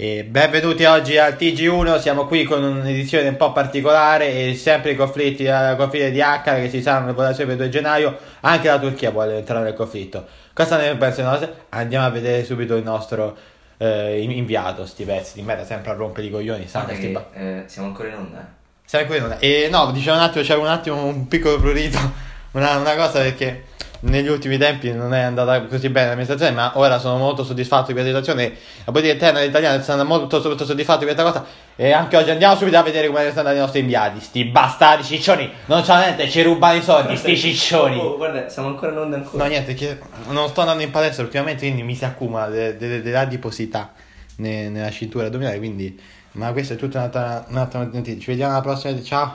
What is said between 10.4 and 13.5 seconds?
Cosa ne pensano? Andiamo a vedere subito il nostro